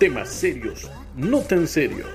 [0.00, 2.08] Temas serios, no tan serios.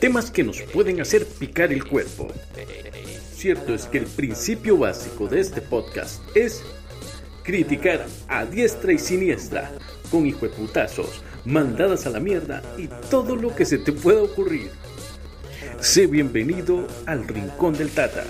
[0.00, 2.28] Temas que nos pueden hacer picar el cuerpo.
[3.34, 6.64] Cierto es que el principio básico de este podcast es
[7.44, 9.70] criticar a diestra y siniestra,
[10.10, 14.70] con hijueputazos, mandadas a la mierda y todo lo que se te pueda ocurrir.
[15.80, 18.24] Sé bienvenido al Rincón del Tata.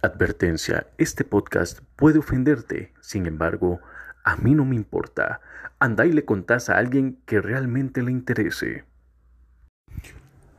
[0.00, 3.80] Advertencia, este podcast puede ofenderte, sin embargo,
[4.24, 5.40] a mí no me importa.
[5.78, 8.84] Anda y le contás a alguien que realmente le interese.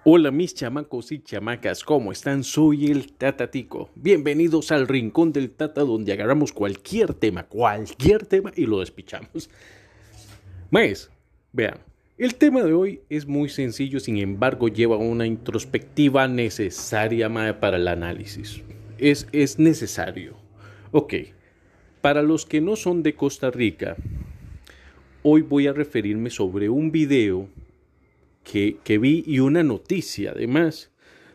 [0.03, 2.43] Hola mis chamacos y chamacas, ¿cómo están?
[2.43, 3.89] Soy el Tatatico.
[3.95, 9.49] Bienvenidos al Rincón del Tata donde agarramos cualquier tema, cualquier tema y lo despichamos.
[10.69, 11.09] Más,
[11.51, 11.79] vean,
[12.19, 17.27] el tema de hoy es muy sencillo, sin embargo lleva una introspectiva necesaria
[17.59, 18.61] para el análisis.
[18.99, 20.35] Es, es necesario.
[20.91, 21.15] Ok,
[22.05, 23.95] para los que no son de Costa Rica,
[25.23, 27.47] hoy voy a referirme sobre un video
[28.43, 30.91] que, vi y una noticia además,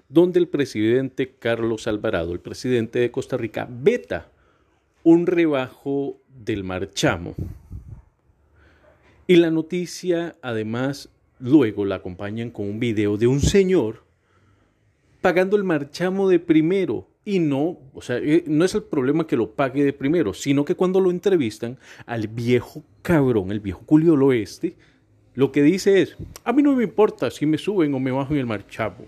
[0.09, 4.31] donde el presidente Carlos Alvarado, el presidente de Costa Rica, veta
[5.03, 7.35] un rebajo del marchamo.
[9.27, 11.09] Y la noticia además
[11.41, 14.05] luego la acompañan con un video de un señor
[15.21, 17.10] pagando el marchamo de primero.
[17.25, 20.65] Y no, o sea, eh, no es el problema que lo pague de primero, sino
[20.65, 24.77] que cuando lo entrevistan al viejo cabrón, el viejo culiolo este,
[25.35, 28.39] lo que dice es, a mí no me importa si me suben o me bajan
[28.39, 29.05] el marchamo.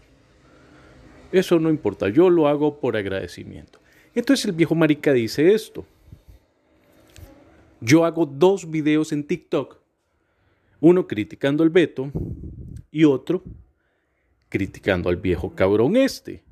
[1.32, 3.78] Eso no importa, yo lo hago por agradecimiento.
[4.14, 5.84] Entonces el viejo marica dice esto.
[7.80, 9.78] Yo hago dos videos en TikTok,
[10.80, 12.12] uno criticando al Beto
[12.90, 13.42] y otro
[14.48, 16.42] criticando al viejo cabrón este,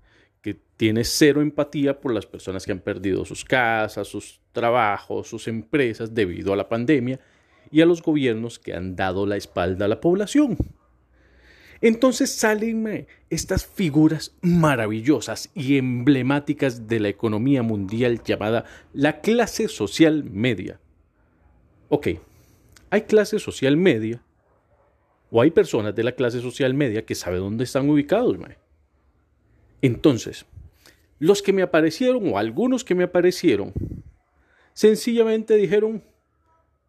[0.42, 5.48] que tiene cero empatía por las personas que han perdido sus casas, sus trabajos, sus
[5.48, 7.20] empresas debido a la pandemia
[7.70, 10.56] y a los gobiernos que han dado la espalda a la población.
[11.82, 20.24] Entonces salen estas figuras maravillosas y emblemáticas de la economía mundial llamada la clase social
[20.24, 20.78] media.
[21.88, 22.08] Ok,
[22.90, 24.22] hay clase social media
[25.30, 28.36] o hay personas de la clase social media que saben dónde están ubicados.
[29.82, 30.46] Entonces,
[31.18, 33.72] los que me aparecieron o algunos que me aparecieron,
[34.72, 36.02] sencillamente dijeron,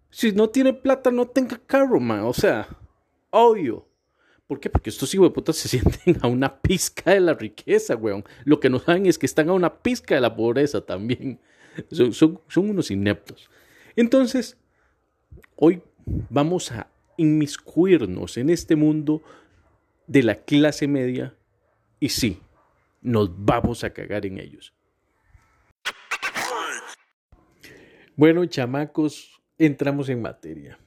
[0.09, 2.22] si no tiene plata, no tenga carro, man.
[2.22, 2.68] O sea,
[3.29, 3.88] obvio.
[4.47, 4.69] ¿Por qué?
[4.69, 8.24] Porque estos hijos de puta se sienten a una pizca de la riqueza, weón.
[8.44, 11.40] Lo que no saben es que están a una pizca de la pobreza también.
[11.90, 13.50] Son, son unos ineptos.
[13.96, 14.58] Entonces,
[15.56, 15.81] hoy
[16.29, 19.22] vamos a inmiscuirnos en este mundo
[20.08, 21.34] de la clase media
[22.00, 22.40] y sí,
[23.01, 24.73] nos vamos a cagar en ellos.
[28.16, 30.78] Bueno, chamacos, entramos en materia.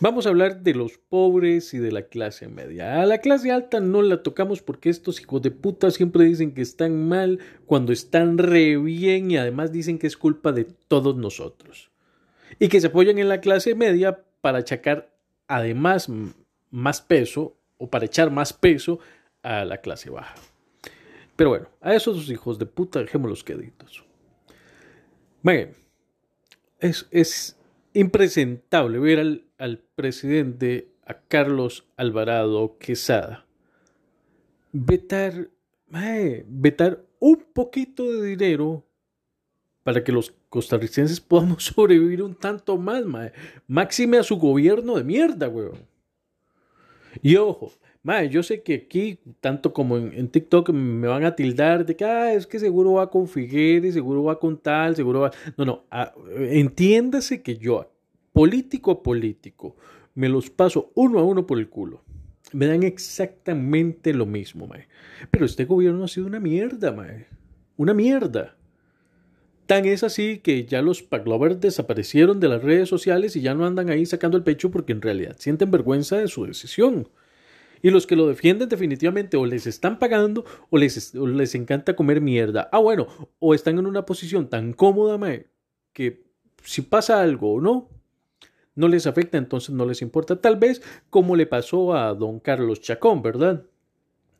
[0.00, 3.02] Vamos a hablar de los pobres y de la clase media.
[3.02, 6.62] A la clase alta no la tocamos porque estos hijos de puta siempre dicen que
[6.62, 11.90] están mal cuando están re bien y además dicen que es culpa de todos nosotros.
[12.60, 15.10] Y que se apoyan en la clase media para achacar
[15.48, 16.08] además
[16.70, 19.00] más peso o para echar más peso
[19.42, 20.36] a la clase baja.
[21.38, 24.04] Pero bueno, a esos hijos de puta dejemos los queditos.
[25.40, 25.76] Miren,
[26.80, 27.56] es,
[27.94, 33.46] impresentable ver al, presidente, a Carlos Alvarado Quesada,
[34.72, 35.48] vetar,
[36.48, 38.84] vetar un poquito de dinero
[39.84, 43.04] para que los costarricenses podamos sobrevivir un tanto más,
[43.68, 45.86] Máxime a su gobierno de mierda, weón.
[47.22, 51.84] Y ojo, Mae, yo sé que aquí, tanto como en, TikTok, me van a tildar
[51.84, 55.32] de que ah, es que seguro va con Figueres, seguro va con tal, seguro va.
[55.56, 57.90] No, no, ah, entiéndase que yo,
[58.32, 59.76] político a político,
[60.14, 62.02] me los paso uno a uno por el culo.
[62.52, 64.88] Me dan exactamente lo mismo, mae.
[65.30, 67.26] Pero este gobierno ha sido una mierda, mae.
[67.76, 68.56] Una mierda.
[69.68, 73.66] Tan es así que ya los paglovers desaparecieron de las redes sociales y ya no
[73.66, 77.10] andan ahí sacando el pecho porque en realidad sienten vergüenza de su decisión.
[77.82, 82.22] Y los que lo defienden definitivamente o les están pagando o les, les encanta comer
[82.22, 82.70] mierda.
[82.72, 83.08] Ah, bueno,
[83.40, 85.20] o están en una posición tan cómoda
[85.92, 86.24] que
[86.64, 87.90] si pasa algo o no,
[88.74, 90.40] no les afecta, entonces no les importa.
[90.40, 90.80] Tal vez
[91.10, 93.66] como le pasó a don Carlos Chacón, ¿verdad?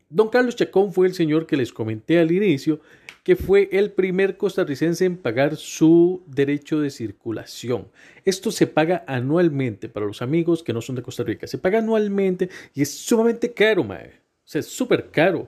[0.08, 2.80] Don Carlos Chacón fue el señor que les comenté al inicio
[3.28, 7.88] que fue el primer costarricense en pagar su derecho de circulación.
[8.24, 11.46] Esto se paga anualmente para los amigos que no son de Costa Rica.
[11.46, 14.06] Se paga anualmente y es sumamente caro, mae.
[14.06, 15.46] O sea, es súper caro.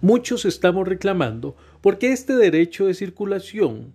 [0.00, 3.92] Muchos estamos reclamando porque este derecho de circulación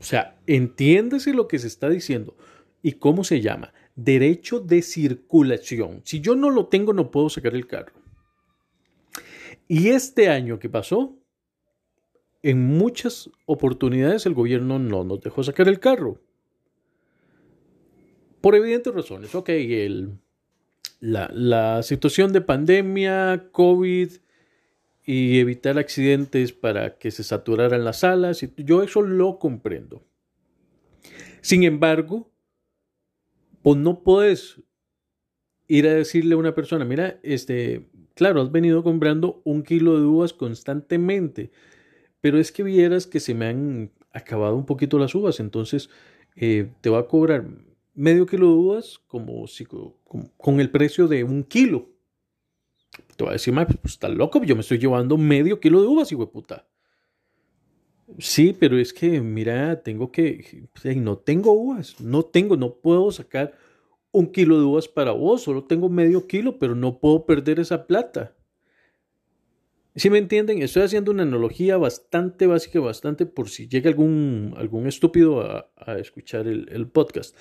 [0.00, 2.36] O sea, entiéndese lo que se está diciendo.
[2.82, 3.72] ¿Y cómo se llama?
[3.94, 6.00] Derecho de circulación.
[6.02, 8.01] Si yo no lo tengo, no puedo sacar el carro.
[9.72, 11.18] Y este año que pasó,
[12.42, 16.20] en muchas oportunidades el gobierno no nos dejó sacar el carro.
[18.42, 19.34] Por evidentes razones.
[19.34, 20.18] Ok, el,
[21.00, 24.10] la, situación de pandemia, COVID
[25.06, 28.46] y evitar accidentes para que se saturaran las salas.
[28.58, 30.04] Yo eso lo comprendo.
[31.40, 32.30] Sin embargo,
[33.62, 34.60] pues no puedes
[35.66, 40.06] ir a decirle a una persona, mira, este, claro, has venido comprando un kilo de
[40.06, 41.50] uvas constantemente,
[42.20, 45.90] pero es que vieras que se me han acabado un poquito las uvas, entonces
[46.36, 47.46] eh, te va a cobrar
[47.94, 51.88] medio kilo de uvas como si, con, el precio de un kilo.
[53.16, 56.12] Te va a decir, pues está loco, yo me estoy llevando medio kilo de uvas,
[56.12, 56.66] hijo de puta.
[58.18, 63.54] Sí, pero es que, mira, tengo que, no tengo uvas, no tengo, no puedo sacar
[64.12, 67.86] un kilo de uvas para vos, solo tengo medio kilo, pero no puedo perder esa
[67.86, 68.36] plata.
[69.94, 74.86] Si me entienden, estoy haciendo una analogía bastante básica, bastante por si llega algún, algún
[74.86, 77.36] estúpido a, escuchar el, podcast.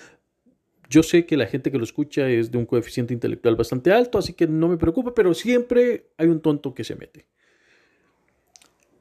[0.90, 4.18] Yo sé que la gente que lo escucha es de un coeficiente intelectual bastante alto,
[4.18, 7.26] así que no me preocupa, pero siempre hay un tonto que se mete.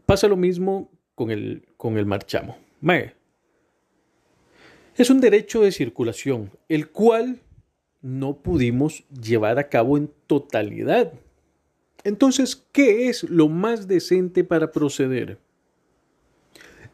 [0.07, 2.57] Pasa lo mismo con el, con el marchamo.
[4.97, 7.41] Es un derecho de circulación, el cual
[8.03, 11.13] no pudimos llevar a cabo en totalidad.
[12.05, 15.39] Entonces, ¿qué es lo más decente para proceder?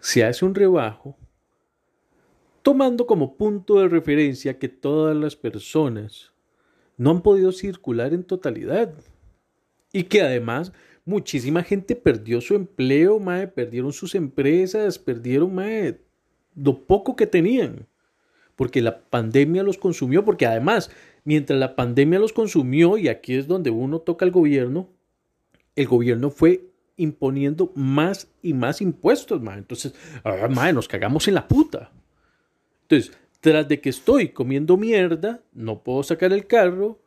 [0.01, 1.17] Se hace un rebajo
[2.63, 6.33] tomando como punto de referencia que todas las personas
[6.97, 8.93] no han podido circular en totalidad
[9.93, 10.73] y que además
[11.05, 13.23] muchísima gente perdió su empleo,
[13.55, 15.57] perdieron sus empresas, perdieron
[16.57, 17.87] lo poco que tenían,
[18.57, 20.91] porque la pandemia los consumió, porque además,
[21.25, 24.89] mientras la pandemia los consumió, y aquí es donde uno toca al gobierno,
[25.77, 29.59] el gobierno fue imponiendo más y más impuestos, mae.
[29.59, 29.95] Entonces,
[30.25, 31.93] ah, nos cagamos en la puta.
[32.83, 36.99] Entonces, tras de que estoy comiendo mierda, no puedo sacar el carro,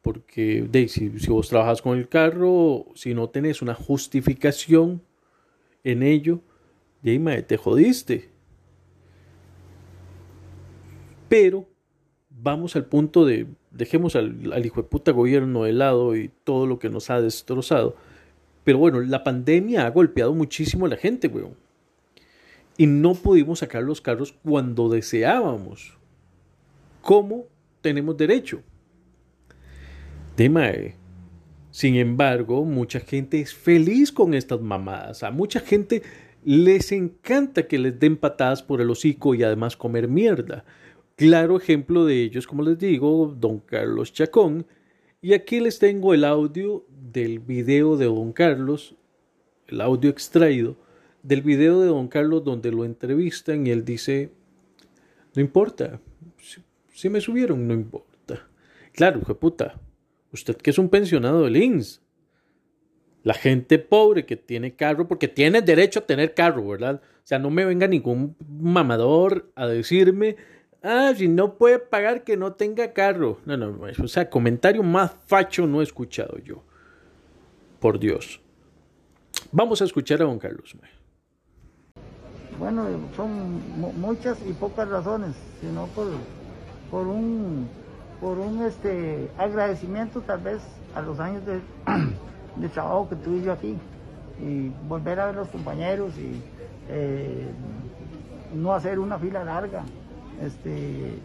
[0.00, 5.02] porque de, si, vos trabajas con el carro, si no tenés una justificación
[5.82, 6.40] en ello,
[7.02, 8.33] de te jodiste.
[11.28, 11.66] Pero
[12.30, 16.78] vamos al punto de, dejemos al, hijo de puta gobierno de lado y todo lo
[16.78, 17.96] que nos ha destrozado.
[18.64, 21.54] Pero bueno, la pandemia ha golpeado muchísimo a la gente, weón.
[22.76, 25.96] Y no pudimos sacar los carros cuando deseábamos.
[27.02, 27.44] ¿Cómo
[27.80, 28.62] tenemos derecho?
[30.50, 30.96] Mae.
[31.70, 35.22] Sin embargo, mucha gente es feliz con estas mamadas.
[35.22, 36.02] A mucha gente
[36.44, 40.64] les encanta que les den patadas por el hocico y además comer mierda.
[41.16, 44.66] Claro ejemplo de ellos, como les digo, don Carlos Chacón.
[45.20, 48.96] Y aquí les tengo el audio del video de don Carlos,
[49.68, 50.76] el audio extraído
[51.24, 54.30] del video de don Carlos donde lo entrevistan y él dice,
[55.34, 56.00] no importa,
[56.92, 58.46] si, me subieron, no importa.
[58.92, 59.80] Claro, hijo puta,
[60.32, 62.02] Usted que es un pensionado del INS.
[63.22, 67.00] La gente pobre que tiene carro, porque tiene derecho a tener carro, ¿verdad?
[67.02, 70.36] O sea, no me venga ningún mamador a decirme,
[70.84, 73.38] ah, si no puede pagar que no tenga carro.
[73.44, 76.62] No, no, o sea, comentario más facho no he escuchado yo.
[77.80, 78.40] Por Dios.
[79.50, 80.76] Vamos a escuchar a don Carlos.
[82.58, 83.60] Bueno, son
[84.00, 86.06] muchas y pocas razones, sino por,
[86.90, 87.68] por un
[88.20, 90.62] por un este, agradecimiento tal vez
[90.94, 91.42] a los años
[92.56, 93.76] de, trabajo que tuve yo aquí
[94.40, 96.42] y volver a ver a los compañeros y
[96.88, 97.46] eh,
[98.54, 99.84] no hacer una fila larga.
[100.42, 101.18] Este,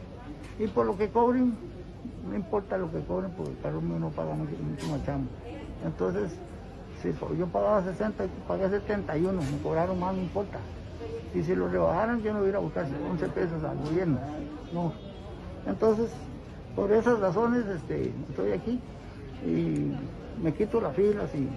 [0.60, 1.56] y por lo que cobren,
[2.28, 5.12] no importa lo que cobren, porque el mío no paga mucho, mucho
[5.86, 6.32] Entonces,
[7.02, 10.60] si yo pagaba 60 y pagué 71, me cobraron más, no importa.
[11.34, 14.20] Y si lo rebajaran, yo no hubiera buscado 11 pesos al gobierno.
[14.74, 14.92] No.
[15.66, 16.12] Entonces,
[16.76, 18.80] por esas razones este, estoy aquí
[19.46, 19.94] y
[20.42, 21.48] me quito las filas y,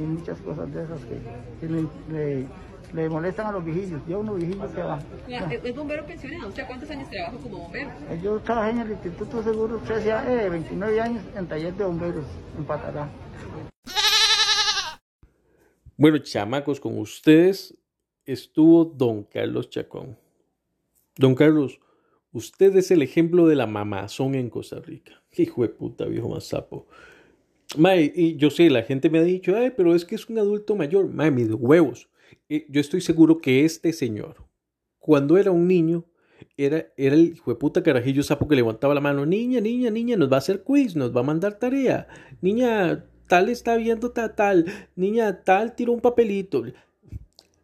[0.00, 1.00] muchas cosas de esas
[1.60, 2.46] que, le,
[2.92, 4.00] molestan a los viejillos.
[4.08, 4.98] Yo uno viejillo que va.
[5.28, 6.48] ¿Es bombero pensionado?
[6.48, 7.90] ¿Usted cuántos años trabaja como bombero?
[8.22, 12.24] Yo trabajé en el Instituto Seguro 13 eh, 29 años en taller de bomberos
[12.56, 13.08] en Patará.
[15.96, 17.76] Bueno, chamacos, con ustedes
[18.24, 20.16] estuvo don Carlos Chacón.
[21.16, 21.80] Don Carlos,
[22.32, 25.22] Usted es el ejemplo de la mamazón en Costa Rica.
[25.36, 26.86] Hijo de puta, viejo más sapo.
[27.76, 30.38] Mae, y yo sé, la gente me ha dicho, ay, pero es que es un
[30.38, 31.08] adulto mayor.
[31.08, 32.08] Mae, mis huevos.
[32.48, 34.46] Yo estoy seguro que este señor,
[34.98, 36.04] cuando era un niño,
[36.56, 39.26] era, era el hijo de puta carajillo sapo que levantaba la mano.
[39.26, 42.08] Niña, niña, niña, nos va a hacer quiz, nos va a mandar tarea.
[42.40, 44.66] Niña, tal está viendo tal, tal.
[44.96, 46.64] Niña, tal tiró un papelito.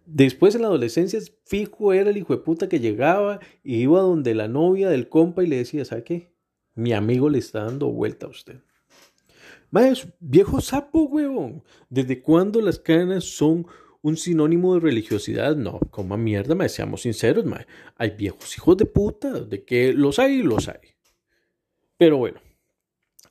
[0.06, 4.34] Después en la adolescencia, fijo, era el hijo de puta que llegaba y iba donde
[4.34, 6.34] la novia del compa y le decía, ¿sabe qué?
[6.74, 8.60] Mi amigo le está dando vuelta a usted.
[9.70, 11.64] Más, viejo sapo, huevón.
[11.88, 13.66] ¿Desde cuándo las canas son
[14.04, 15.56] un sinónimo de religiosidad?
[15.56, 17.46] No, como mierda, me seamos sinceros.
[17.96, 20.90] Hay viejos hijos de puta, de que los hay, los hay.
[21.96, 22.38] Pero bueno,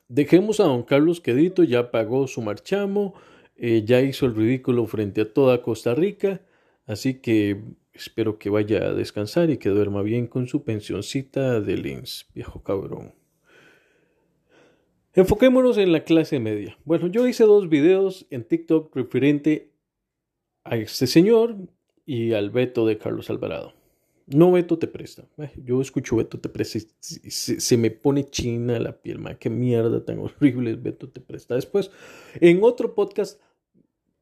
[0.08, 3.14] dejemos a don Carlos Quedito, ya pagó su marchamo,
[3.54, 6.40] eh, ya hizo el ridículo frente a toda Costa Rica.
[6.86, 7.62] Así que
[7.92, 12.64] espero que vaya a descansar y que duerma bien con su pensioncita de Lins, viejo
[12.64, 13.14] cabrón.
[15.12, 16.76] Enfoquémonos en la clase media.
[16.84, 19.73] Bueno, yo hice dos videos en TikTok referente
[20.64, 21.56] a este señor
[22.06, 23.74] y al veto de Carlos Alvarado.
[24.26, 25.24] No, Beto te presta.
[25.56, 29.18] Yo escucho Beto te presta y se, me pone china la piel.
[29.18, 29.36] Man.
[29.38, 31.54] Qué mierda tan horrible Beto te presta.
[31.54, 31.90] Después,
[32.40, 33.40] en otro podcast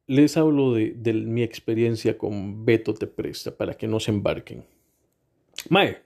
[0.07, 4.65] les hablo de, mi experiencia con Beto Te Presta para que no se embarquen.
[5.69, 6.01] Mae,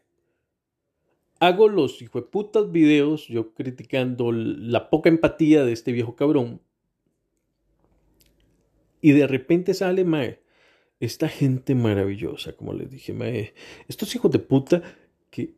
[1.39, 6.61] hago los putas videos yo criticando la poca empatía de este viejo cabrón.
[9.07, 10.41] Y de repente sale, Mae,
[10.99, 13.53] esta gente maravillosa, como les dije, Mae,
[13.87, 14.83] estos hijos de puta
[15.29, 15.53] que,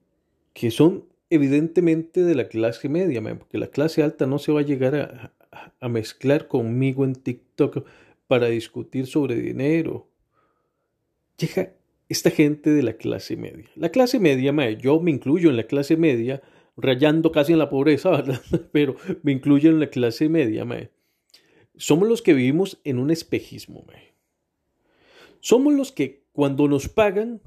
[0.54, 4.60] que son evidentemente de la clase media, mae, porque la clase alta no se va
[4.60, 5.34] a llegar a,
[5.80, 7.88] a mezclar conmigo en TikTok
[8.28, 10.08] para discutir sobre dinero.
[11.40, 11.74] Llega
[12.08, 13.66] esta gente de la clase media.
[13.76, 16.44] La clase media, yo me incluyo en la clase media,
[16.78, 18.42] rayando casi en la pobreza, ¿verdad?
[18.72, 20.68] pero me incluyo en la clase media.
[21.80, 23.86] Somos los que vivimos en un espejismo.
[25.40, 27.42] Somos los que cuando nos pagan,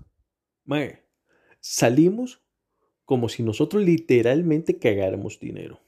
[1.61, 2.41] salimos
[3.05, 5.81] como si nosotros literalmente cagáramos dinero.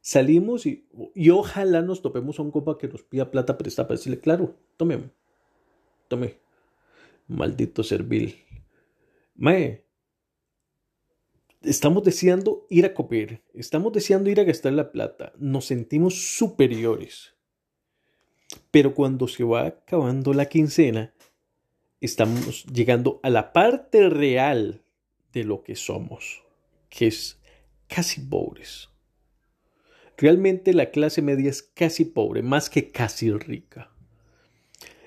[0.00, 3.98] Salimos y, y, ojalá nos topemos a un compa que nos pida plata prestada para
[3.98, 5.10] decirle, claro, tome,
[6.08, 6.38] tome,
[7.28, 8.36] maldito servil.
[9.34, 9.84] Mae,
[11.64, 17.34] estamos deseando ir a copiar, estamos deseando ir a gastar la plata, nos sentimos superiores.
[18.70, 21.14] Pero cuando se va acabando la quincena,
[22.00, 24.82] estamos llegando a la parte real
[25.32, 26.42] de lo que somos,
[26.88, 27.40] que es
[27.86, 28.90] casi pobres.
[30.16, 33.90] Realmente la clase media es casi pobre, más que casi rica.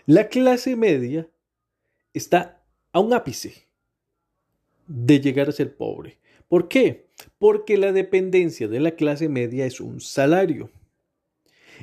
[0.06, 1.28] La clase media
[2.14, 3.68] está a un ápice
[4.88, 6.20] de llegar a ser pobre.
[6.48, 7.08] ¿Por qué?
[7.40, 10.70] Porque la dependencia de la clase media es un salario.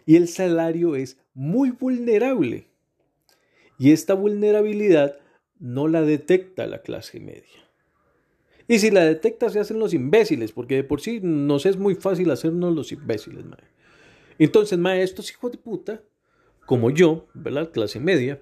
[0.07, 2.69] Y el salario es muy vulnerable.
[3.79, 5.19] Y esta vulnerabilidad
[5.59, 7.63] no la detecta la clase media.
[8.69, 11.95] Y si la detecta, se hacen los imbéciles, porque de por sí nos es muy
[11.95, 13.59] fácil hacernos los imbéciles, mae.
[14.39, 16.03] Entonces, mae, estos hijos de puta,
[16.67, 17.71] como yo, ¿verdad?
[17.71, 18.41] Clase media,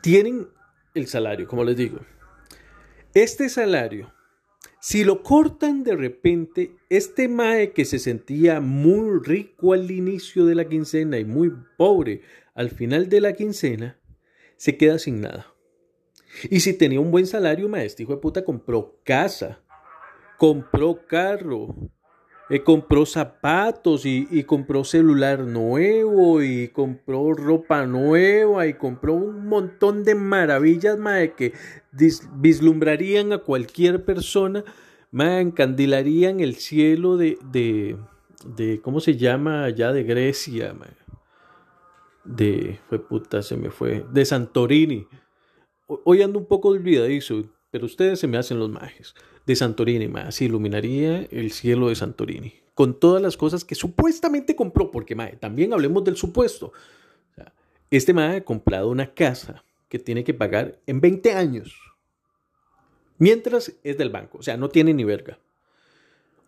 [0.00, 0.48] tienen
[0.94, 2.00] el salario, como les digo.
[3.14, 4.10] Este salario,
[4.80, 10.54] si lo cortan de repente, este mae que se sentía muy rico al inicio de
[10.54, 12.22] la quincena y muy pobre
[12.54, 14.00] al final de la quincena,
[14.56, 15.52] se queda sin nada.
[16.48, 19.60] Y si tenía un buen salario, maestro, hijo de puta, compró casa,
[20.38, 21.74] compró carro,
[22.52, 30.04] eh, compró zapatos y, compró celular nuevo y compró ropa nueva y compró un montón
[30.04, 31.54] de maravillas, mae, que
[32.34, 34.64] vislumbrarían a cualquier persona,
[35.10, 37.38] mae, encandilarían el cielo de,
[38.44, 40.76] de, ¿cómo se llama allá de Grecia?
[42.22, 45.06] De, fue puta, se me fue, de Santorini.
[45.86, 49.14] Hoy ando un poco olvidadizo, pero ustedes se me hacen los majes.
[49.46, 52.54] De Santorini, más iluminaría el cielo de Santorini.
[52.74, 56.72] Con todas las cosas que supuestamente compró, porque mae, también hablemos del supuesto.
[57.90, 61.78] este mae ha comprado una casa que tiene que pagar en 20 años.
[63.18, 65.38] Mientras es del banco, o sea, no tiene ni verga.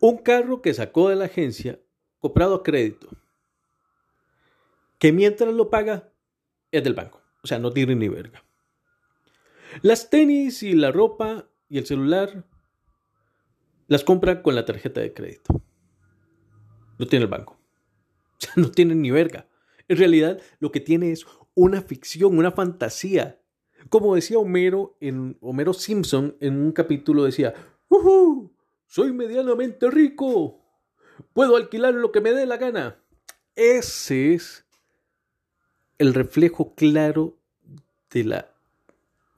[0.00, 1.78] Un carro que sacó de la agencia,
[2.20, 3.08] comprado a crédito,
[4.98, 6.08] que mientras lo paga,
[6.72, 8.42] es del banco, o sea, no tiene ni verga.
[9.82, 12.44] Las tenis y la ropa y el celular
[13.86, 15.62] las compra con la tarjeta de crédito.
[16.98, 17.58] No tiene el banco.
[18.36, 19.46] O sea, no tiene ni verga.
[19.86, 21.24] En realidad, lo que tiene es
[21.54, 23.40] una ficción, una fantasía.
[23.88, 27.54] Como decía Homero en Homero Simpson en un capítulo decía,
[27.88, 28.50] ¡Uh!
[28.86, 30.60] Soy medianamente rico.
[31.32, 33.02] Puedo alquilar lo que me dé la gana.
[33.54, 34.66] Ese es
[35.98, 37.38] el reflejo claro
[38.10, 38.54] de la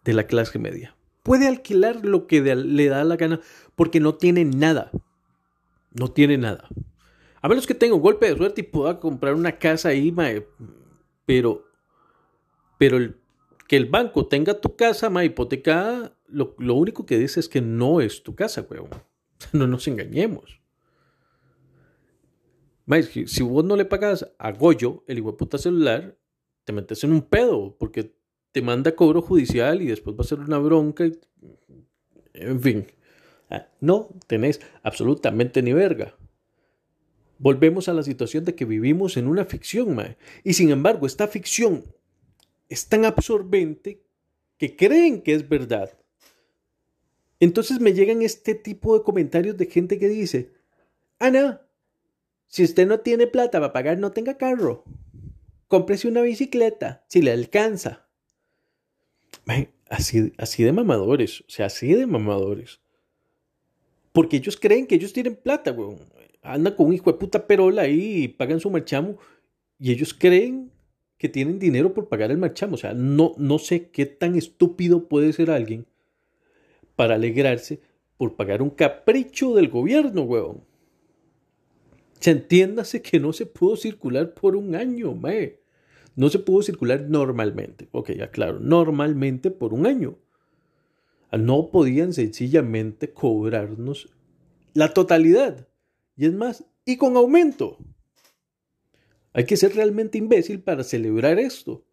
[0.05, 0.96] de la clase media.
[1.27, 3.41] Puede alquilar lo que le da la gana
[3.75, 4.93] porque no tiene nada.
[5.91, 6.69] No tiene nada.
[7.43, 10.47] A menos que tenga un golpe de suerte y pueda comprar una casa ahí, mae,
[11.25, 11.67] pero,
[12.79, 13.17] pero el,
[13.67, 17.61] que el banco tenga tu casa mae, hipotecada, lo, lo, único que dice es que
[17.61, 18.89] no es tu casa, weón.
[19.53, 20.61] No nos engañemos.
[22.85, 26.17] Mae, si vos no le pagas a Goyo, el puta celular,
[26.63, 28.16] te metes en un pedo, porque
[28.57, 31.05] te manda cobro judicial y después va a ser una bronca.
[32.33, 32.87] En fin,
[33.51, 36.17] ah, no tenés absolutamente ni verga.
[37.37, 40.17] Volvemos a la situación de que vivimos en una ficción.
[40.43, 41.85] Y sin embargo, esta ficción
[42.71, 44.01] es tan absorbente
[44.57, 45.91] que creen que es verdad.
[47.41, 50.55] Entonces me llegan este tipo de comentarios de gente que dice,
[51.19, 51.61] Ana,
[52.47, 54.83] si usted no tiene plata para pagar, no tenga carro.
[55.69, 58.06] Cómprese una bicicleta, si le alcanza.
[59.89, 62.81] Así, así de mamadores, o sea, así de mamadores.
[64.13, 65.99] Porque ellos creen que ellos tienen plata, weón.
[66.43, 69.19] Andan con un hijo de puta perola ahí y pagan su marchamo.
[69.79, 70.71] Y ellos creen
[71.19, 72.75] que tienen dinero por pagar el marchamo.
[72.75, 75.87] O sea, no, no sé qué tan estúpido puede ser alguien
[76.97, 77.81] para alegrarse
[78.17, 80.65] por pagar un capricho del gobierno, weón.
[82.21, 85.61] Se entiéndase que no se pudo circular por un año, mae.
[86.17, 87.89] No se pudo circular normalmente.
[87.93, 90.19] Ok, ya claro, normalmente por un año.
[91.31, 94.09] No podían sencillamente cobrarnos
[94.73, 95.69] la totalidad.
[96.17, 97.79] Y es más, y con aumento.
[99.35, 101.85] Hay que ser realmente imbécil para celebrar esto.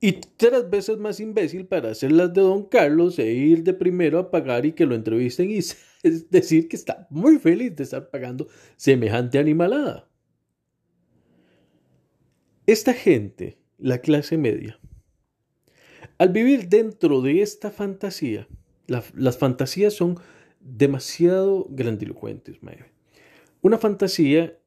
[0.00, 4.18] Y tres veces más imbécil para hacer las de Don Carlos e ir de primero
[4.18, 5.76] a pagar y que lo entrevisten y es
[6.30, 10.07] decir que está muy feliz de estar pagando semejante animalada.
[12.68, 14.78] Esta gente, la clase media,
[16.18, 18.46] al vivir dentro de esta fantasía,
[18.86, 20.18] las fantasías son
[20.60, 22.58] demasiado grandilocuentes.
[23.62, 24.58] Una fantasía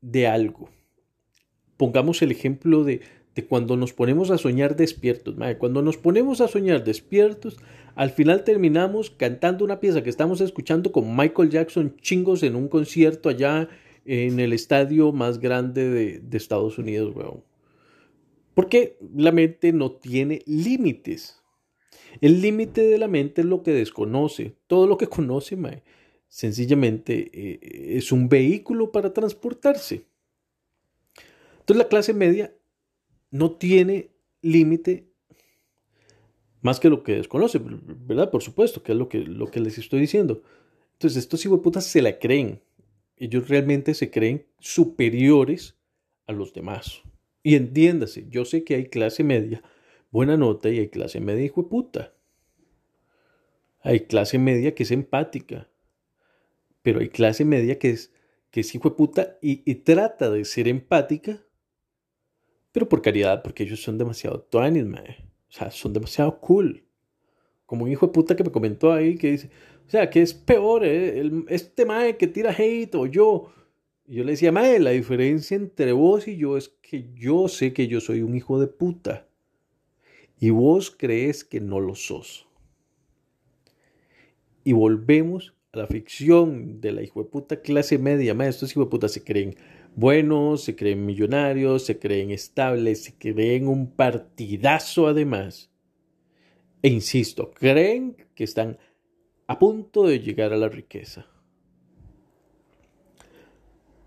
[0.00, 0.70] de algo.
[1.76, 3.02] Pongamos el ejemplo de,
[3.50, 5.34] cuando nos ponemos a soñar despiertos.
[5.58, 7.58] Cuando nos ponemos a soñar despiertos,
[7.96, 12.68] al final terminamos cantando una pieza que estamos escuchando con Michael Jackson chingos en un
[12.68, 13.68] concierto allá
[14.06, 17.42] en el estadio más grande de, Estados Unidos, weón.
[18.54, 21.42] Porque la mente no tiene límites.
[22.20, 24.54] El límite de la mente es lo que desconoce.
[24.66, 25.58] Todo lo que conoce,
[26.28, 30.04] sencillamente eh, es un vehículo para transportarse.
[31.60, 32.54] Entonces la clase media
[33.30, 35.08] no tiene límite
[36.62, 38.30] más que lo que desconoce, ¿verdad?
[38.30, 40.42] Por supuesto, que es lo que, lo que les estoy diciendo.
[40.94, 42.62] Entonces estos putas se la creen
[43.16, 45.76] ellos realmente se creen superiores
[46.26, 47.02] a los demás.
[47.42, 49.62] Y entiéndase, yo sé que hay clase media,
[50.10, 52.12] buena nota, y hay clase media hijo de puta.
[53.80, 55.68] Hay clase media que es empática,
[56.82, 58.12] pero hay clase media que es,
[58.50, 61.40] que es hijo de puta y, trata de ser empática,
[62.72, 66.84] pero por caridad, porque ellos son demasiado tuanis, O sea, son demasiado cool.
[67.64, 69.50] Como un hijo de puta que me comentó ahí que dice,
[69.86, 70.84] o sea, ¿qué es peor?
[70.84, 71.30] Eh?
[71.48, 73.52] este mae que tira hate o yo.
[74.06, 77.72] Y yo le decía, mae, la diferencia entre vos y yo es que yo sé
[77.72, 79.28] que yo soy un hijo de puta.
[80.40, 82.48] Y vos crees que no lo sos.
[84.64, 88.34] Y volvemos a la ficción de la hijo de puta clase media.
[88.34, 89.56] Mae, estos hijos de puta se creen
[89.94, 95.70] buenos, se creen millonarios, se creen estables, se creen un partidazo además.
[96.82, 98.78] E insisto, creen que están
[99.46, 101.26] a punto de llegar a la riqueza.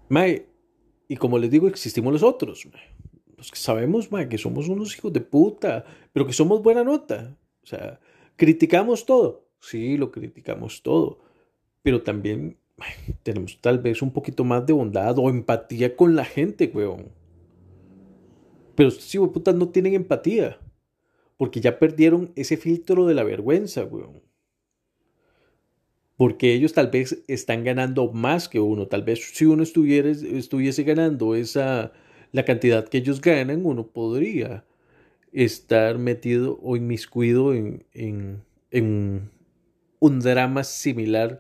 [0.10, 0.48] Mae,
[1.08, 2.68] y como les digo, existimos los otros,
[3.38, 7.38] los que sabemos mae, que somos unos hijos de puta, pero que somos buena nota.
[7.64, 8.00] O sea,
[8.36, 9.48] criticamos todo.
[9.60, 11.20] Sí, lo criticamos todo.
[11.84, 12.58] Pero también
[13.24, 17.12] tenemos tal vez un poquito más de bondad o empatía con la gente, weón.
[18.76, 20.60] Pero estos hijos de puta no tienen empatía.
[21.38, 24.29] Porque ya perdieron ese filtro de la vergüenza, weón
[26.20, 28.88] porque ellos tal vez están ganando más que uno.
[28.88, 31.94] Tal vez si uno estuviera, estuviese ganando esa,
[32.34, 34.66] la cantidad que ellos ganan, uno podría
[35.32, 39.32] estar metido o inmiscuido en, en, en
[40.00, 41.40] un drama similar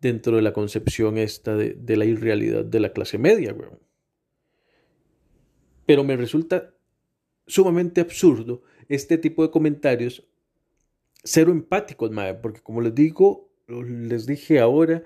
[0.00, 3.78] dentro de la concepción esta de, de la irrealidad de la clase media, weón.
[5.86, 6.74] Pero me resulta
[7.46, 10.26] sumamente absurdo este tipo de comentarios,
[11.22, 15.02] cero empáticos, madre, porque como les digo, les dije ahora,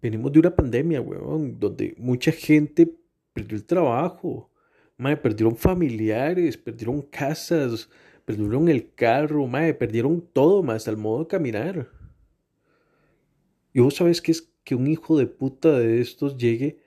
[0.00, 2.94] venimos de una pandemia, weón, donde mucha gente
[3.32, 4.50] perdió el trabajo,
[4.96, 7.88] madre, perdieron familiares, perdieron casas,
[8.24, 11.88] perdieron el carro, mae, perdieron todo, más al modo de caminar.
[13.72, 16.78] Y vos sabés que es que un hijo de puta de estos llegue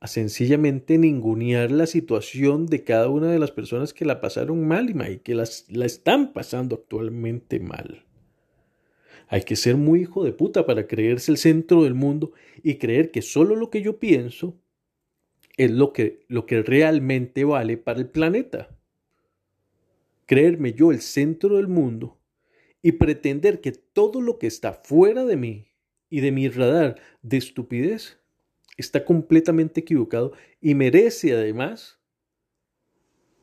[0.00, 4.90] a sencillamente ningunear la situación de cada una de las personas que la pasaron mal
[5.10, 8.04] y que las, la están pasando actualmente mal.
[9.28, 13.10] Hay que ser muy hijo de puta para creerse el centro del mundo y creer
[13.10, 14.58] que solo lo que yo pienso
[15.58, 18.68] es lo que, lo que realmente vale para el planeta.
[20.24, 22.18] Creerme yo el centro del mundo
[22.80, 25.66] y pretender que todo lo que está fuera de mí
[26.08, 28.18] y de mi radar de estupidez
[28.76, 31.98] está completamente equivocado y merece además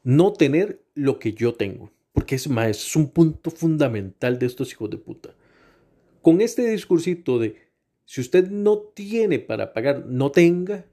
[0.04, 1.92] no tener lo que yo tengo.
[2.14, 5.36] Porque es más, es un punto fundamental de estos hijos de puta.
[6.26, 7.70] Con este discursito de
[8.04, 10.88] si usted no tiene para pagar, no tenga,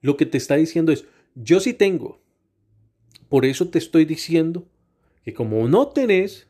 [0.00, 1.04] lo que te está diciendo es,
[1.36, 2.20] yo sí tengo.
[3.28, 4.66] Por eso te estoy diciendo
[5.24, 6.48] que como no tenés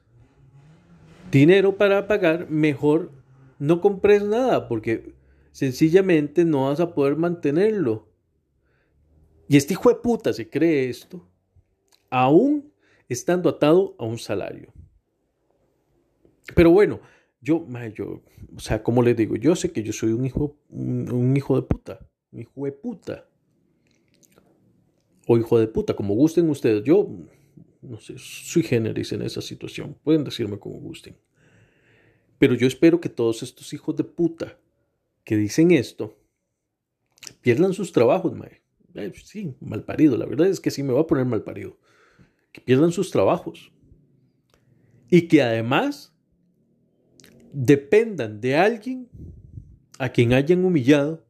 [1.31, 3.13] dinero para pagar, mejor
[3.59, 5.13] no compres nada, porque
[5.53, 8.09] sencillamente no vas a poder mantenerlo.
[9.49, 11.29] Y este hijo de puta se cree esto,
[12.09, 12.73] aún
[13.07, 14.73] estando atado a un salario.
[16.55, 17.01] Pero bueno,
[17.41, 18.23] yo, yo,
[18.57, 21.63] o sea, como les digo, yo sé que yo soy un hijo, un, hijo de
[21.63, 22.01] puta,
[22.33, 23.29] un hijo de puta.
[25.27, 26.83] O hijo de puta, como gusten ustedes.
[26.85, 27.09] Yo,
[27.83, 29.95] no sé, soy generis en esa situación.
[30.03, 31.17] Pueden decirme como gusten.
[32.39, 34.59] Pero yo espero que todos estos hijos de puta
[35.25, 36.17] que dicen esto
[37.43, 38.63] pierdan sus trabajos, mae.
[38.95, 40.17] Eh, sí, mal parido.
[40.17, 41.79] La verdad es que sí me va a poner mal parido.
[42.51, 43.71] Que pierdan sus trabajos.
[45.11, 46.18] Y que además
[47.53, 49.09] dependan de alguien
[49.99, 51.25] a quien hayan humillado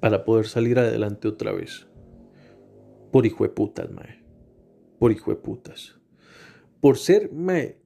[0.00, 1.86] para poder salir adelante otra vez.
[3.10, 4.22] Por hijo de putas, mae.
[4.98, 5.98] Por hijo de putas.
[6.80, 7.80] Por ser, mae,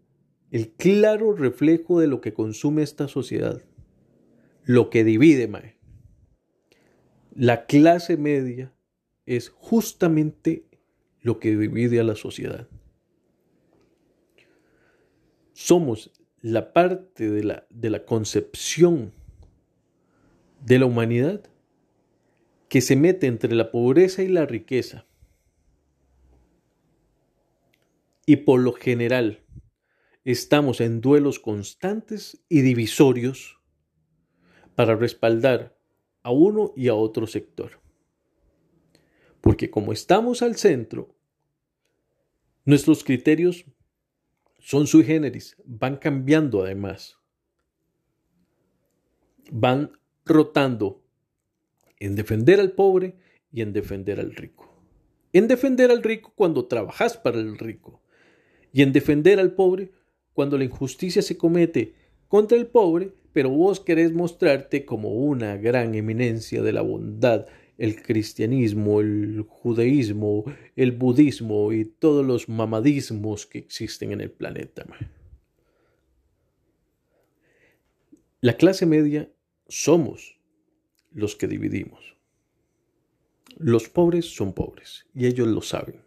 [0.50, 3.62] el claro reflejo de lo que consume esta sociedad
[4.64, 5.76] lo que divide, Mae.
[7.34, 8.72] La clase media
[9.26, 10.66] es justamente
[11.20, 12.68] lo que divide a la sociedad.
[15.52, 16.10] Somos
[16.42, 19.12] la parte de la, de la concepción
[20.66, 21.42] de la humanidad
[22.68, 25.06] que se mete entre la pobreza y la riqueza.
[28.26, 29.42] Y por lo general
[30.24, 33.58] estamos en duelos constantes y divisorios
[34.74, 35.76] para respaldar
[36.22, 37.80] a uno y a otro sector.
[39.40, 41.14] Porque como estamos al centro,
[42.64, 43.64] nuestros criterios
[44.62, 47.18] son sui generis, van cambiando además.
[49.50, 49.92] Van
[50.24, 51.02] rotando
[51.98, 53.16] en defender al pobre
[53.52, 54.72] y en defender al rico.
[55.32, 58.02] En defender al rico cuando trabajas para el rico.
[58.72, 59.92] Y en defender al pobre
[60.32, 61.94] cuando la injusticia se comete
[62.28, 67.46] contra el pobre pero vos querés mostrarte como una gran eminencia de la bondad,
[67.82, 70.44] el cristianismo, el judaísmo,
[70.76, 74.86] el budismo y todos los mamadismos que existen en el planeta.
[78.40, 79.32] La clase media
[79.66, 80.38] somos
[81.10, 82.16] los que dividimos.
[83.56, 86.04] Los pobres son pobres y ellos lo saben.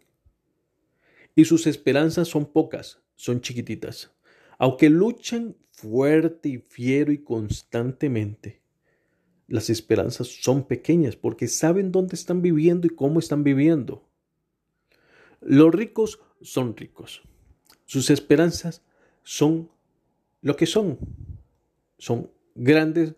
[1.36, 4.16] Y sus esperanzas son pocas, son chiquititas.
[4.58, 8.62] Aunque luchan fuerte y fiero y constantemente,
[9.48, 14.08] las esperanzas son pequeñas porque saben dónde están viviendo y cómo están viviendo.
[15.42, 17.22] Los ricos son ricos.
[17.86, 18.84] Sus esperanzas
[19.24, 19.70] son
[20.42, 20.98] lo que son.
[21.98, 23.16] Son grandes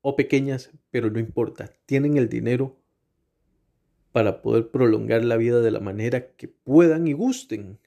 [0.00, 1.72] o pequeñas, pero no importa.
[1.84, 2.76] Tienen el dinero
[4.12, 7.78] para poder prolongar la vida de la manera que puedan y gusten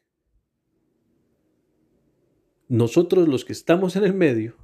[2.70, 4.56] nosotros los que estamos en el medio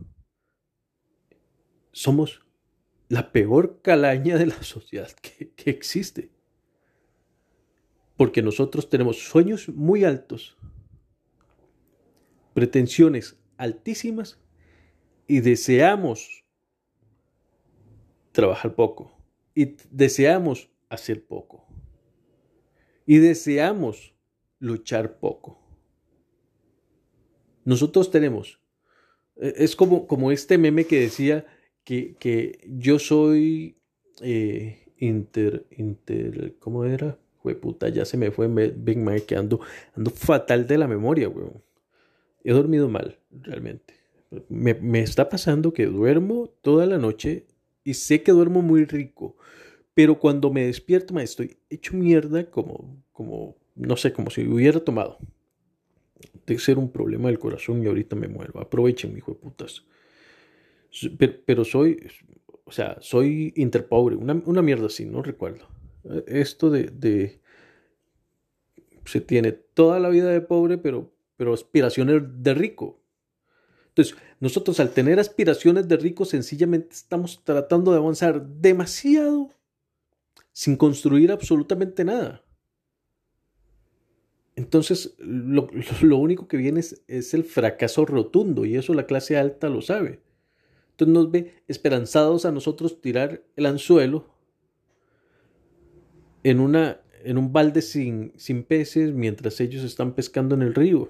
[1.92, 2.45] somos
[3.10, 6.32] la peor calaña de la sociedad que, existe.
[8.18, 10.58] Porque nosotros tenemos sueños muy altos,
[12.54, 14.40] pretensiones altísimas
[15.28, 16.46] y deseamos
[18.32, 19.18] trabajar poco
[19.54, 21.68] y deseamos hacer poco
[23.06, 24.14] y deseamos
[24.60, 25.62] luchar poco.
[27.66, 28.60] Nosotros tenemos,
[29.36, 31.46] e, es como, como este meme que decía
[31.86, 33.78] que, que yo soy
[34.22, 37.18] eh, inter, inter, ¿cómo era?
[37.54, 39.60] Puta, ya se me fue, Big Mike, que ando,
[39.96, 41.46] ando fatal de la memoria, güey.
[42.44, 43.94] He dormido mal, realmente.
[44.50, 47.46] Me, me, está pasando que duermo toda la noche
[47.84, 49.38] y sé que duermo muy rico,
[49.94, 54.80] pero cuando me despierto, me estoy hecho mierda como, como, no sé, como si hubiera
[54.80, 55.20] tomado.
[56.48, 58.60] de ser un problema del corazón y ahorita me muero.
[58.60, 59.86] Aprovechen, hijo de.
[61.46, 62.08] Pero, soy,
[62.64, 65.68] o sea, soy interpobre, una, una mierda así, no recuerdo.
[66.28, 67.42] Esto de, de,
[69.06, 73.02] se tiene toda la vida de pobre, pero, pero aspiraciones de rico.
[73.90, 79.50] Entonces, nosotros al tener aspiraciones de rico, sencillamente estamos tratando de avanzar demasiado
[80.52, 82.44] sin construir absolutamente nada.
[84.56, 89.82] Entonces, lo, único que viene es, el fracaso rotundo y eso la clase alta lo
[89.82, 90.22] sabe.
[90.96, 94.34] Entonces nos ve esperanzados a nosotros tirar el anzuelo
[96.44, 101.10] en, una, en un balde sin, sin peces mientras ellos están pescando en el río.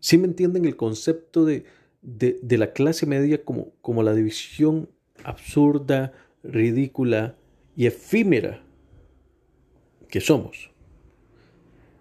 [0.00, 1.66] ¿Sí me entienden el concepto de,
[2.00, 4.88] de, la clase media como, como la división
[5.24, 7.36] absurda, ridícula
[7.76, 8.64] y efímera
[10.08, 10.70] que somos?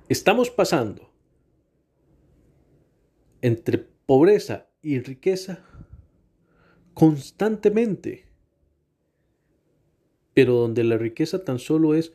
[0.07, 1.11] Estamos pasando
[3.41, 5.63] entre pobreza y riqueza
[6.93, 8.25] constantemente,
[10.33, 12.13] pero donde la riqueza tan solo es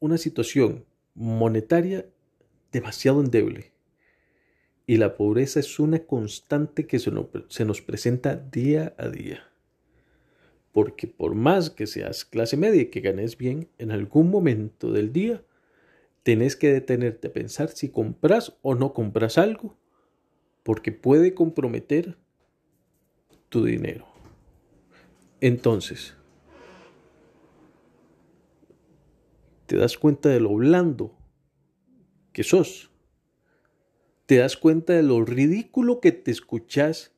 [0.00, 2.06] una situación monetaria
[2.72, 3.72] demasiado endeble
[4.88, 9.46] y la pobreza es una constante que se nos, presenta día a día.
[10.72, 15.12] Porque por más que seas clase media y que ganes bien, en algún momento del
[15.12, 15.44] día
[16.22, 19.76] tenés que detenerte a pensar si compras o no compras algo,
[20.68, 22.18] porque puede comprometer
[23.48, 24.06] tu dinero.
[25.40, 26.14] Entonces,
[29.64, 31.16] te das cuenta de lo blando
[32.34, 32.90] que sos
[34.26, 37.14] te das cuenta de lo ridículo que te escuchás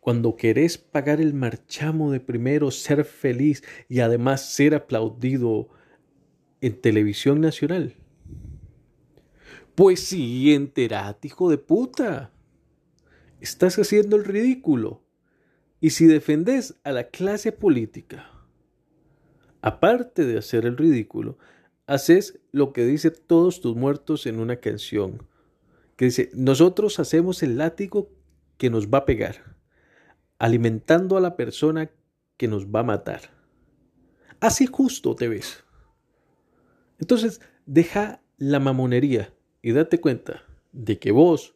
[0.00, 5.68] cuando querés pagar el marchamo de primero, ser feliz y además ser aplaudido
[6.60, 7.94] en televisión nacional.
[9.76, 12.32] Pues sí, enterate, hijo de puta.
[13.44, 15.02] Estás haciendo el ridículo.
[15.78, 18.30] Y si defendes a la clase política,
[19.60, 21.36] aparte de hacer el ridículo,
[21.86, 25.28] haces lo que dice todos tus muertos en una canción
[25.96, 28.10] que dice, nosotros hacemos el látigo
[28.56, 29.58] que nos va a pegar,
[30.38, 31.90] alimentando a la persona
[32.38, 33.30] que nos va a matar.
[34.40, 35.64] Así justo te ves.
[36.98, 41.54] Entonces, deja la mamonería y date cuenta de que vos,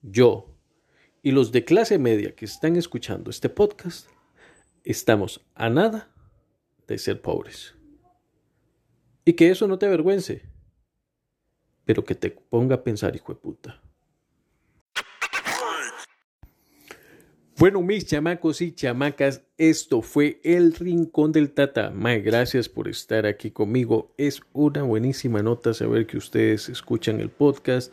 [0.00, 0.53] yo
[1.24, 4.08] y los de clase media que están escuchando este podcast,
[4.84, 6.14] estamos a nada
[6.86, 7.74] de ser pobres.
[9.24, 10.54] Y que eso no te avergüence
[11.84, 13.80] pero que te ponga a pensar, hijo de puta.
[17.56, 21.90] Bueno, mis chamacos y chamacas, esto fue el Rincón del Tata.
[21.90, 24.12] Mae, gracias por estar aquí conmigo.
[24.18, 27.92] Es una buenísima nota saber que ustedes escuchan el podcast.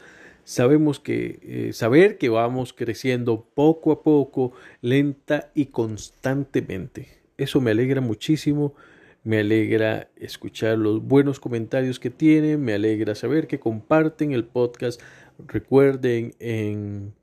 [0.52, 7.08] Sabemos que eh, saber que vamos creciendo poco a poco, lenta y constantemente.
[7.38, 8.76] Eso me alegra muchísimo.
[9.24, 15.00] Me alegra escuchar los buenos comentarios que tienen, me alegra saber que comparten el podcast.
[15.48, 17.14] Recuerden en,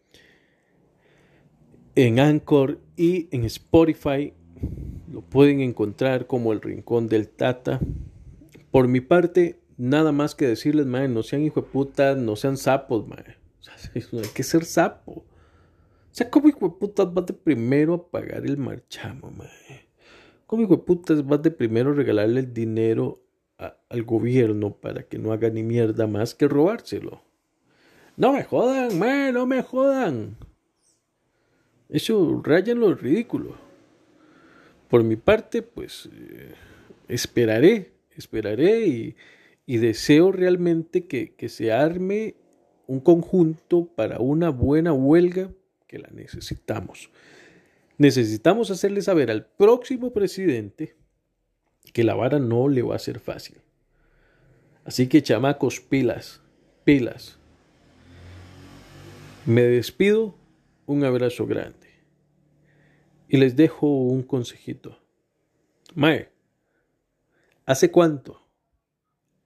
[1.97, 4.33] en Anchor y en Spotify
[5.13, 7.79] lo pueden encontrar como el Rincón del Tata.
[8.71, 12.59] Por mi parte, nada más que decirles, man, no sean hijo de puta, no sean
[12.59, 13.25] sapos, man.
[13.95, 15.13] hay que ser sapo.
[15.13, 19.49] O sea, como hijo de puta vas de primero a pagar el marchamo, man.
[20.47, 23.23] ¿Cómo hijo de putas vas de primero regalarle el dinero
[23.89, 27.23] al gobierno para que no haga ni mierda más que robárselo?
[28.17, 30.37] No me jodan, man, no me jodan.
[31.89, 33.57] Eso rayan lo ridículo.
[34.89, 36.55] Por mi parte, pues eh,
[37.09, 39.17] esperaré, esperaré y,
[39.69, 42.37] y deseo realmente que, que se arme
[42.87, 45.51] un conjunto para una buena huelga
[45.87, 47.11] que la necesitamos.
[47.99, 50.97] Necesitamos hacerle saber al próximo presidente
[51.93, 53.59] que la vara no le va a ser fácil.
[54.87, 56.41] Así que chamacos, pilas,
[56.85, 57.37] pilas.
[59.45, 60.35] Me despido,
[60.87, 61.89] un abrazo grande.
[63.29, 64.99] Y les dejo un consejito.
[65.95, 66.31] Mae,
[67.67, 68.48] ¿hace cuánto?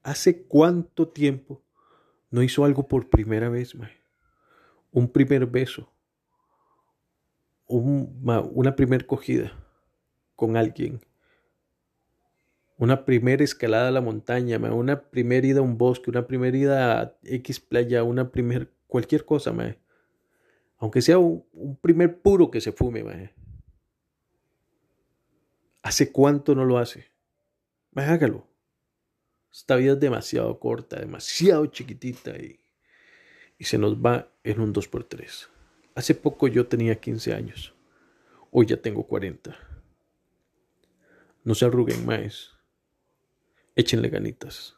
[0.02, 1.62] ¿Hace cuánto tiempo
[2.30, 4.02] no hizo algo por primera vez, Mae?
[4.90, 5.92] Un primer beso
[7.72, 9.52] una primera cogida
[10.36, 11.00] con alguien,
[12.76, 17.00] una primera escalada a la montaña, una primera ida a un bosque, una primera ida
[17.00, 19.54] a X playa, una primera cualquier cosa,
[20.78, 23.32] aunque sea un, primer puro que se fume,
[25.82, 27.06] ¿Hace cuánto no lo hace?
[27.94, 28.51] hágalo.
[29.52, 32.58] Esta vida es demasiado corta, demasiado chiquitita y,
[33.58, 35.48] y se nos va en un 2x3.
[35.94, 37.74] Hace poco yo tenía 15 años.
[38.50, 39.54] Hoy ya tengo 40.
[41.44, 42.52] No se arruguen más.
[43.76, 44.76] Échenle ganitas.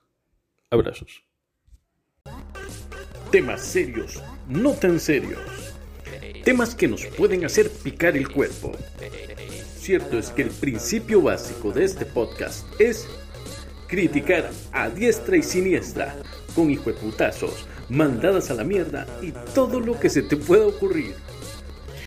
[0.71, 1.25] Abrazos.
[3.31, 5.41] Temas serios, no tan serios.
[6.45, 8.73] Temas que nos pueden hacer picar el cuerpo.
[9.77, 13.09] Cierto es que el principio básico de este podcast es
[13.95, 16.17] criticar a diestra y siniestra,
[16.57, 21.15] con hijueputazos, mandadas a la mierda y todo lo que se te pueda ocurrir